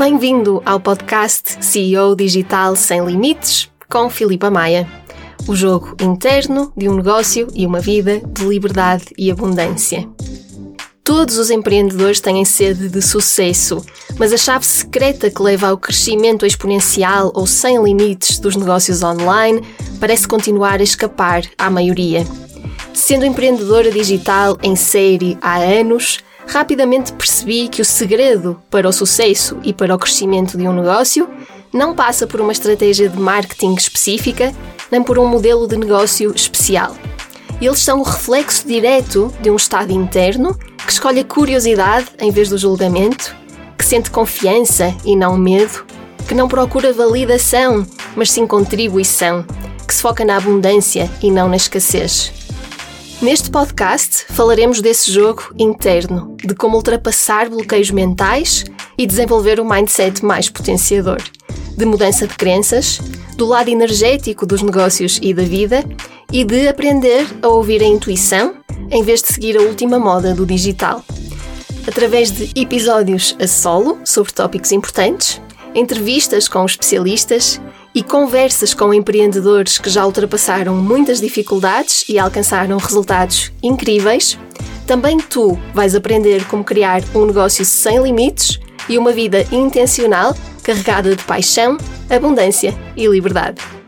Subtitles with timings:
[0.00, 4.88] Bem-vindo ao podcast CEO Digital Sem Limites com Filipa Maia.
[5.46, 10.08] O jogo interno de um negócio e uma vida de liberdade e abundância.
[11.04, 13.84] Todos os empreendedores têm sede de sucesso,
[14.18, 19.60] mas a chave secreta que leva ao crescimento exponencial ou sem limites dos negócios online
[20.00, 22.24] parece continuar a escapar à maioria.
[22.94, 26.20] Sendo empreendedora digital em série há anos,
[26.50, 31.28] rapidamente percebi que o segredo para o sucesso e para o crescimento de um negócio
[31.72, 34.52] não passa por uma estratégia de marketing específica,
[34.90, 36.96] nem por um modelo de negócio especial.
[37.60, 42.48] Eles são o reflexo direto de um estado interno que escolhe a curiosidade em vez
[42.48, 43.36] do julgamento,
[43.78, 45.84] que sente confiança e não medo,
[46.26, 49.44] que não procura validação, mas sim contribuição,
[49.86, 52.32] que se foca na abundância e não na escassez.
[53.22, 58.64] Neste podcast falaremos desse jogo interno, de como ultrapassar bloqueios mentais
[58.96, 61.18] e desenvolver um mindset mais potenciador,
[61.76, 63.00] de mudança de crenças,
[63.36, 65.84] do lado energético dos negócios e da vida
[66.32, 68.54] e de aprender a ouvir a intuição
[68.90, 71.04] em vez de seguir a última moda do digital.
[71.86, 75.40] Através de episódios a solo sobre tópicos importantes,
[75.74, 77.60] entrevistas com especialistas
[77.94, 84.38] e conversas com empreendedores que já ultrapassaram muitas dificuldades e alcançaram resultados incríveis,
[84.90, 91.14] também tu vais aprender como criar um negócio sem limites e uma vida intencional carregada
[91.14, 91.78] de paixão,
[92.10, 93.79] abundância e liberdade.